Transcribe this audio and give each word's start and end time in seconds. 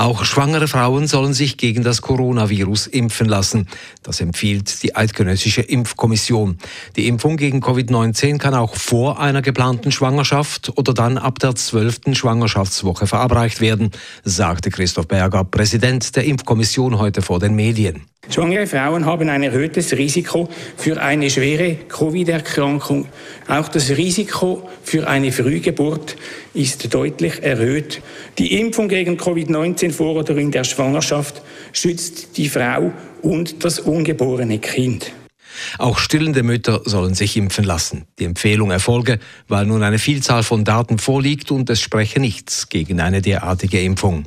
Auch 0.00 0.24
schwangere 0.24 0.66
Frauen 0.66 1.06
sollen 1.06 1.34
sich 1.34 1.58
gegen 1.58 1.84
das 1.84 2.00
Coronavirus 2.00 2.86
impfen 2.86 3.28
lassen. 3.28 3.68
Das 4.02 4.22
empfiehlt 4.22 4.82
die 4.82 4.96
Eidgenössische 4.96 5.60
Impfkommission. 5.60 6.56
Die 6.96 7.06
Impfung 7.06 7.36
gegen 7.36 7.62
Covid-19 7.62 8.38
kann 8.38 8.54
auch 8.54 8.76
vor 8.76 9.20
einer 9.20 9.42
geplanten 9.42 9.92
Schwangerschaft 9.92 10.72
oder 10.78 10.94
dann 10.94 11.18
ab 11.18 11.38
der 11.38 11.54
zwölften 11.54 12.14
Schwangerschaftswoche 12.14 13.06
verabreicht 13.06 13.60
werden, 13.60 13.90
sagte 14.24 14.70
Christoph 14.70 15.06
Berger, 15.06 15.44
Präsident 15.44 16.16
der 16.16 16.24
Impfkommission 16.24 16.98
heute 16.98 17.20
vor 17.20 17.38
den 17.38 17.54
Medien. 17.54 18.06
Schwangere 18.30 18.68
Frauen 18.68 19.06
haben 19.06 19.28
ein 19.28 19.42
erhöhtes 19.42 19.92
Risiko 19.92 20.48
für 20.76 21.02
eine 21.02 21.28
schwere 21.30 21.74
Covid-Erkrankung. 21.88 23.08
Auch 23.48 23.68
das 23.68 23.90
Risiko 23.90 24.68
für 24.84 25.08
eine 25.08 25.32
Frühgeburt 25.32 26.16
ist 26.54 26.94
deutlich 26.94 27.42
erhöht. 27.42 28.00
Die 28.38 28.60
Impfung 28.60 28.88
gegen 28.88 29.18
Covid-19 29.18 29.90
vor 29.90 30.14
oder 30.14 30.36
in 30.36 30.52
der 30.52 30.62
Schwangerschaft 30.62 31.42
schützt 31.72 32.36
die 32.36 32.48
Frau 32.48 32.92
und 33.22 33.64
das 33.64 33.80
ungeborene 33.80 34.60
Kind. 34.60 35.12
Auch 35.78 35.98
stillende 35.98 36.44
Mütter 36.44 36.82
sollen 36.84 37.14
sich 37.14 37.36
impfen 37.36 37.64
lassen. 37.64 38.06
Die 38.20 38.26
Empfehlung 38.26 38.70
erfolge, 38.70 39.18
weil 39.48 39.66
nun 39.66 39.82
eine 39.82 39.98
Vielzahl 39.98 40.44
von 40.44 40.64
Daten 40.64 40.98
vorliegt 40.98 41.50
und 41.50 41.68
es 41.68 41.80
spreche 41.80 42.20
nichts 42.20 42.68
gegen 42.68 43.00
eine 43.00 43.22
derartige 43.22 43.82
Impfung. 43.82 44.24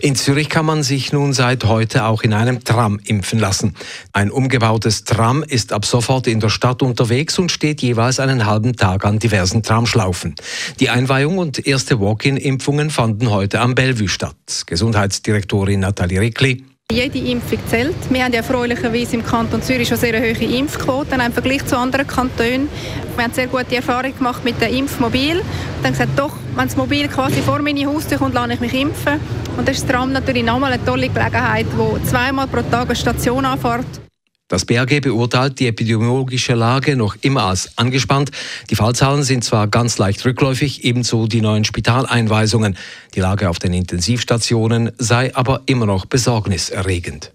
In 0.00 0.14
Zürich 0.14 0.48
kann 0.48 0.66
man 0.66 0.82
sich 0.82 1.12
nun 1.12 1.32
seit 1.32 1.64
heute 1.64 2.04
auch 2.04 2.22
in 2.22 2.32
einem 2.32 2.64
Tram 2.64 3.00
impfen 3.04 3.38
lassen. 3.38 3.74
Ein 4.12 4.30
umgebautes 4.30 5.04
Tram 5.04 5.42
ist 5.42 5.72
ab 5.72 5.84
sofort 5.84 6.26
in 6.26 6.40
der 6.40 6.48
Stadt 6.48 6.82
unterwegs 6.82 7.38
und 7.38 7.52
steht 7.52 7.82
jeweils 7.82 8.20
einen 8.20 8.46
halben 8.46 8.76
Tag 8.76 9.04
an 9.04 9.18
diversen 9.18 9.62
Tramschlaufen. 9.62 10.34
Die 10.78 10.90
Einweihung 10.90 11.38
und 11.38 11.66
erste 11.66 12.00
Walk-in-Impfungen 12.00 12.90
fanden 12.90 13.30
heute 13.30 13.60
am 13.60 13.74
Bellevue 13.74 14.08
statt. 14.08 14.36
Gesundheitsdirektorin 14.66 15.80
Nathalie 15.80 16.20
Rickli. 16.20 16.69
Jede 16.90 17.18
Impfung 17.18 17.58
zählt. 17.68 17.94
Wir 18.10 18.24
haben 18.24 18.32
ja 18.32 18.38
erfreulicherweise 18.38 19.14
im 19.14 19.24
Kanton 19.24 19.62
Zürich 19.62 19.86
schon 19.86 19.96
sehr 19.96 20.18
hohe 20.18 20.44
Impfquoten 20.44 21.20
im 21.20 21.32
Vergleich 21.32 21.64
zu 21.64 21.78
anderen 21.78 22.04
Kantonen. 22.04 22.68
Wir 23.14 23.24
haben 23.24 23.32
sehr 23.32 23.46
gute 23.46 23.76
Erfahrungen 23.76 24.16
gemacht 24.16 24.44
mit 24.44 24.60
dem 24.60 24.74
Impfmobil. 24.74 25.40
Dann 25.84 25.92
gesagt, 25.92 26.18
doch, 26.18 26.36
wenn 26.56 26.66
das 26.66 26.76
Mobil 26.76 27.06
quasi 27.06 27.42
vor 27.42 27.60
meine 27.60 27.86
Haustür 27.86 28.18
kommt, 28.18 28.34
lasse 28.34 28.54
ich 28.54 28.60
mich 28.60 28.74
impfen. 28.74 29.20
Und 29.56 29.68
das 29.68 29.76
ist 29.76 29.84
das 29.84 29.92
Tram 29.92 30.12
natürlich 30.12 30.44
nochmal 30.44 30.72
eine 30.72 30.84
tolle 30.84 31.08
Gelegenheit, 31.08 31.66
wo 31.76 31.96
zweimal 32.04 32.48
pro 32.48 32.62
Tag 32.62 32.86
eine 32.86 32.96
Station 32.96 33.44
anfährt. 33.44 34.09
Das 34.50 34.64
BAG 34.64 35.00
beurteilt 35.00 35.60
die 35.60 35.68
epidemiologische 35.68 36.54
Lage 36.54 36.96
noch 36.96 37.16
immer 37.20 37.44
als 37.44 37.78
angespannt. 37.78 38.32
Die 38.68 38.74
Fallzahlen 38.74 39.22
sind 39.22 39.44
zwar 39.44 39.68
ganz 39.68 39.96
leicht 39.96 40.24
rückläufig, 40.24 40.84
ebenso 40.84 41.28
die 41.28 41.40
neuen 41.40 41.64
Spitaleinweisungen. 41.64 42.76
Die 43.14 43.20
Lage 43.20 43.48
auf 43.48 43.60
den 43.60 43.72
Intensivstationen 43.72 44.90
sei 44.98 45.32
aber 45.36 45.62
immer 45.66 45.86
noch 45.86 46.04
besorgniserregend. 46.04 47.30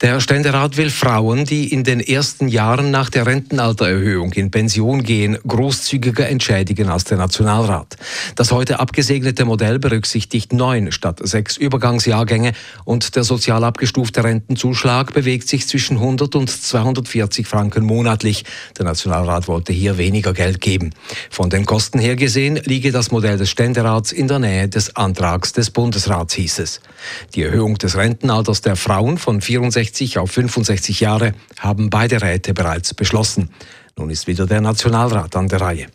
Der 0.00 0.20
Ständerat 0.20 0.76
will 0.76 0.90
Frauen, 0.90 1.44
die 1.44 1.72
in 1.72 1.84
den 1.84 2.00
ersten 2.00 2.48
Jahren 2.48 2.90
nach 2.90 3.10
der 3.10 3.26
Rentenaltererhöhung 3.26 4.32
in 4.32 4.50
Pension 4.50 5.02
gehen, 5.02 5.38
großzügiger 5.46 6.28
entschädigen 6.28 6.88
als 6.88 7.04
der 7.04 7.18
Nationalrat. 7.18 7.96
Das 8.34 8.50
heute 8.50 8.80
abgesegnete 8.80 9.44
Modell 9.44 9.78
berücksichtigt 9.78 10.52
neun 10.52 10.92
statt 10.92 11.20
sechs 11.22 11.56
Übergangsjahrgänge 11.56 12.52
und 12.84 13.14
der 13.16 13.24
sozial 13.24 13.64
abgestufte 13.64 14.24
Rentenzuschlag 14.24 15.12
bewegt 15.12 15.48
sich 15.48 15.68
zwischen 15.68 15.98
100 15.98 16.34
und 16.34 16.50
240 16.50 17.46
Franken 17.46 17.84
monatlich. 17.84 18.44
Der 18.78 18.84
Nationalrat 18.84 19.48
wollte 19.48 19.72
hier 19.72 19.98
weniger 19.98 20.32
Geld 20.32 20.60
geben. 20.60 20.90
Von 21.30 21.50
den 21.50 21.66
Kosten 21.66 21.98
her 21.98 22.16
gesehen 22.16 22.56
liege 22.64 22.92
das 22.92 23.10
Modell 23.10 23.38
des 23.38 23.50
Ständerats 23.50 24.12
in 24.12 24.28
der 24.28 24.38
Nähe 24.38 24.68
des 24.68 24.96
Antrags 24.96 25.52
des 25.52 25.70
Bundesrats, 25.70 26.34
hieß 26.34 26.58
es. 26.58 26.80
Die 27.34 27.42
Erhöhung 27.42 27.78
des 27.78 27.96
Rentenalters 27.96 28.60
der 28.60 28.76
Frauen 28.76 29.18
von 29.18 29.40
64 29.52 30.18
auf 30.18 30.30
65 30.30 31.00
Jahre 31.00 31.34
haben 31.58 31.90
beide 31.90 32.22
Räte 32.22 32.54
bereits 32.54 32.94
beschlossen. 32.94 33.50
Nun 33.98 34.08
ist 34.08 34.26
wieder 34.26 34.46
der 34.46 34.62
Nationalrat 34.62 35.36
an 35.36 35.48
der 35.48 35.60
Reihe. 35.60 35.88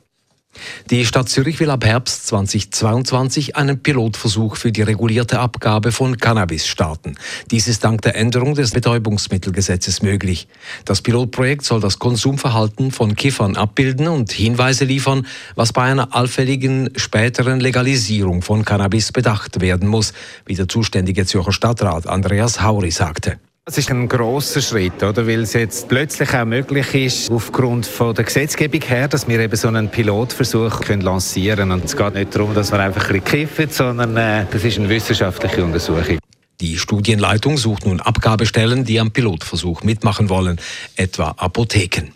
Die 0.90 1.06
Stadt 1.06 1.30
Zürich 1.30 1.60
will 1.60 1.70
ab 1.70 1.86
Herbst 1.86 2.28
2022 2.28 3.56
einen 3.56 3.82
Pilotversuch 3.82 4.56
für 4.56 4.72
die 4.72 4.82
regulierte 4.82 5.40
Abgabe 5.40 5.92
von 5.92 6.18
Cannabis 6.18 6.68
starten. 6.68 7.16
Dies 7.52 7.68
ist 7.68 7.84
dank 7.84 8.02
der 8.02 8.16
Änderung 8.16 8.56
des 8.56 8.72
Betäubungsmittelgesetzes 8.72 10.02
möglich. 10.02 10.48
Das 10.86 11.02
Pilotprojekt 11.02 11.66
soll 11.66 11.80
das 11.80 12.00
Konsumverhalten 12.00 12.92
von 12.92 13.16
Kiffern 13.16 13.56
abbilden 13.56 14.08
und 14.08 14.32
Hinweise 14.32 14.86
liefern, 14.86 15.26
was 15.56 15.74
bei 15.74 15.84
einer 15.84 16.16
allfälligen 16.16 16.92
späteren 16.96 17.60
Legalisierung 17.60 18.42
von 18.42 18.66
Cannabis 18.66 19.12
bedacht 19.12 19.62
werden 19.62 19.88
muss, 19.88 20.14
wie 20.46 20.56
der 20.56 20.68
zuständige 20.68 21.26
Zürcher 21.26 21.52
Stadtrat 21.54 22.08
Andreas 22.08 22.62
Hauri 22.62 22.92
sagte. 22.92 23.40
Das 23.68 23.78
ist 23.78 23.92
ein 23.92 24.08
grosser 24.08 24.62
Schritt, 24.62 25.04
oder? 25.04 25.28
weil 25.28 25.42
es 25.42 25.52
jetzt 25.52 25.90
plötzlich 25.90 26.34
auch 26.34 26.46
möglich 26.46 26.96
ist, 26.96 27.30
aufgrund 27.30 27.86
von 27.86 28.16
der 28.16 28.24
Gesetzgebung 28.24 28.80
her, 28.80 29.10
dass 29.10 29.28
wir 29.28 29.42
eben 29.42 29.58
so 29.58 29.68
einen 29.68 29.90
Pilotversuch 29.90 30.80
können 30.80 31.02
lancieren 31.02 31.58
können. 31.58 31.72
Und 31.74 31.84
es 31.84 31.98
geht 31.98 32.14
nicht 32.14 32.34
darum, 32.34 32.54
dass 32.56 32.72
wir 32.72 32.80
einfach 32.80 33.10
ein 33.10 33.20
bisschen 33.20 33.46
kiffen, 33.46 33.70
sondern 33.70 34.16
äh, 34.16 34.46
das 34.50 34.64
ist 34.64 34.80
eine 34.80 34.88
wissenschaftliche 34.88 35.66
Untersuchung. 35.66 36.18
Die 36.62 36.78
Studienleitung 36.78 37.58
sucht 37.58 37.86
nun 37.86 38.00
Abgabestellen, 38.00 38.86
die 38.86 39.02
am 39.02 39.12
Pilotversuch 39.12 39.84
mitmachen 39.84 40.30
wollen, 40.30 40.62
etwa 40.96 41.32
Apotheken. 41.32 42.14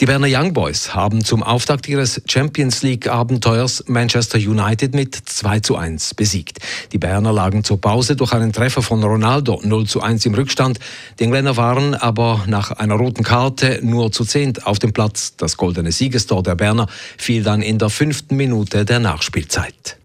Die 0.00 0.06
Berner 0.06 0.26
Young 0.30 0.52
Boys 0.52 0.94
haben 0.94 1.24
zum 1.24 1.42
Auftakt 1.42 1.88
ihres 1.88 2.22
Champions 2.28 2.82
League 2.82 3.08
Abenteuers 3.08 3.84
Manchester 3.86 4.38
United 4.38 4.94
mit 4.94 5.14
2 5.14 5.60
zu 5.60 5.76
1 5.76 6.14
besiegt. 6.14 6.58
Die 6.92 6.98
Berner 6.98 7.32
lagen 7.32 7.64
zur 7.64 7.80
Pause 7.80 8.16
durch 8.16 8.32
einen 8.32 8.52
Treffer 8.52 8.82
von 8.82 9.02
Ronaldo 9.02 9.60
0 9.62 9.86
zu 9.86 10.00
1 10.00 10.26
im 10.26 10.34
Rückstand. 10.34 10.78
Die 11.18 11.24
Engländer 11.24 11.56
waren 11.56 11.94
aber 11.94 12.44
nach 12.46 12.70
einer 12.72 12.94
roten 12.94 13.24
Karte 13.24 13.80
nur 13.82 14.12
zu 14.12 14.24
zehnt 14.24 14.66
auf 14.66 14.78
dem 14.78 14.92
Platz. 14.92 15.34
Das 15.36 15.56
goldene 15.56 15.92
Siegestor 15.92 16.42
der 16.42 16.54
Berner 16.54 16.86
fiel 17.16 17.42
dann 17.42 17.62
in 17.62 17.78
der 17.78 17.90
fünften 17.90 18.36
Minute 18.36 18.84
der 18.84 18.98
Nachspielzeit. 18.98 19.98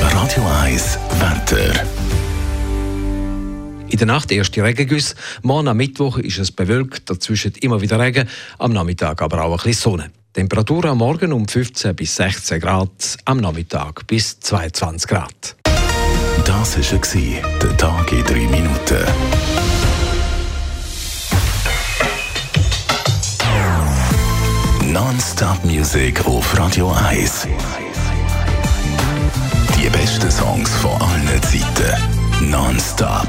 Radio 0.00 0.46
1 0.62 0.98
Wetter. 1.18 2.19
In 3.90 3.98
der 3.98 4.06
Nacht 4.06 4.30
erste 4.30 4.62
Regengüsse. 4.62 5.16
Morgen 5.42 5.66
am 5.66 5.76
Mittwoch 5.76 6.16
ist 6.18 6.38
es 6.38 6.52
bewölkt, 6.52 7.10
dazwischen 7.10 7.52
immer 7.60 7.80
wieder 7.80 7.98
Regen, 7.98 8.28
am 8.58 8.72
Nachmittag 8.72 9.20
aber 9.20 9.44
auch 9.44 9.50
ein 9.50 9.56
bisschen 9.56 9.92
Sonne. 9.92 10.10
Temperatur 10.32 10.84
am 10.84 10.98
Morgen 10.98 11.32
um 11.32 11.48
15 11.48 11.96
bis 11.96 12.14
16 12.14 12.60
Grad, 12.60 13.16
am 13.24 13.38
Nachmittag 13.38 14.06
bis 14.06 14.38
22 14.38 15.08
Grad. 15.08 15.56
Das 16.44 16.78
war 16.78 17.40
der 17.60 17.76
Tag 17.76 18.12
in 18.12 18.24
drei 18.24 18.46
Minuten. 18.46 19.04
Non-Stop 24.92 25.64
Music 25.64 26.24
auf 26.26 26.56
Radio 26.56 26.92
1. 26.92 27.48
Die 29.76 29.88
besten 29.88 30.30
Songs 30.30 30.70
von 30.76 30.92
allen 31.02 31.42
Zeiten. 31.42 32.50
Non-Stop. 32.50 33.28